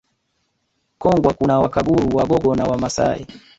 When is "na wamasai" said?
2.55-3.27